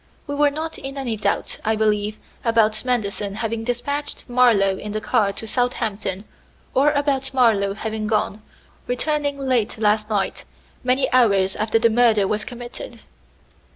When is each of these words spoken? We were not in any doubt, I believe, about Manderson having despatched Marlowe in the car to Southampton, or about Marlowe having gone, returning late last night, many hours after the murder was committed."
We 0.25 0.33
were 0.33 0.49
not 0.49 0.79
in 0.79 0.97
any 0.97 1.15
doubt, 1.15 1.59
I 1.63 1.75
believe, 1.75 2.17
about 2.43 2.83
Manderson 2.83 3.35
having 3.35 3.63
despatched 3.65 4.25
Marlowe 4.27 4.77
in 4.79 4.93
the 4.93 4.99
car 4.99 5.31
to 5.33 5.45
Southampton, 5.45 6.25
or 6.73 6.89
about 6.93 7.31
Marlowe 7.35 7.75
having 7.75 8.07
gone, 8.07 8.41
returning 8.87 9.37
late 9.37 9.77
last 9.77 10.09
night, 10.09 10.43
many 10.83 11.07
hours 11.13 11.55
after 11.55 11.77
the 11.77 11.91
murder 11.91 12.27
was 12.27 12.43
committed." 12.45 13.01